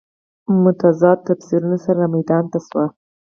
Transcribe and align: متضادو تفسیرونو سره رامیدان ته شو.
متضادو 0.63 1.21
تفسیرونو 1.27 1.77
سره 1.85 1.97
رامیدان 2.01 2.43
ته 2.51 2.59
شو. 2.67 2.83